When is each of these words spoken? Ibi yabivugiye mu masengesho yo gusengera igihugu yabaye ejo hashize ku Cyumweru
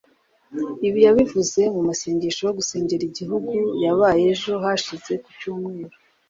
Ibi 0.87 0.99
yabivugiye 1.07 1.65
mu 1.75 1.81
masengesho 1.89 2.41
yo 2.47 2.55
gusengera 2.59 3.03
igihugu 3.09 3.51
yabaye 3.83 4.21
ejo 4.33 4.51
hashize 4.63 5.13
ku 5.23 5.29
Cyumweru 5.39 5.95